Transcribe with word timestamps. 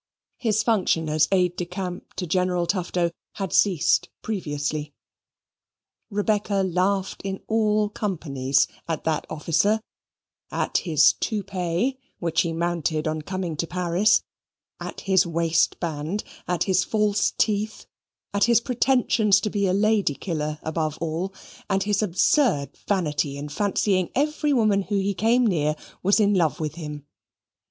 His 0.39 0.63
function 0.63 1.07
as 1.09 1.27
aide 1.31 1.57
de 1.57 1.65
camp 1.67 2.15
to 2.15 2.25
General 2.25 2.65
Tufto 2.65 3.11
had 3.33 3.53
ceased 3.53 4.09
previously. 4.23 4.95
Rebecca 6.09 6.63
laughed 6.63 7.21
in 7.23 7.39
all 7.45 7.87
companies 7.87 8.67
at 8.87 9.03
that 9.03 9.27
officer, 9.29 9.79
at 10.49 10.79
his 10.79 11.13
toupee 11.13 11.99
(which 12.17 12.41
he 12.41 12.51
mounted 12.51 13.07
on 13.07 13.21
coming 13.21 13.55
to 13.57 13.67
Paris), 13.67 14.23
at 14.79 15.01
his 15.01 15.27
waistband, 15.27 16.23
at 16.47 16.63
his 16.63 16.83
false 16.83 17.29
teeth, 17.37 17.85
at 18.33 18.45
his 18.45 18.59
pretensions 18.59 19.39
to 19.41 19.51
be 19.51 19.67
a 19.67 19.71
lady 19.71 20.15
killer 20.15 20.57
above 20.63 20.97
all, 20.99 21.31
and 21.69 21.83
his 21.83 22.01
absurd 22.01 22.75
vanity 22.87 23.37
in 23.37 23.49
fancying 23.49 24.09
every 24.15 24.51
woman 24.51 24.81
whom 24.81 24.99
he 25.01 25.13
came 25.13 25.45
near 25.45 25.75
was 26.01 26.19
in 26.19 26.33
love 26.33 26.59
with 26.59 26.73
him. 26.73 27.05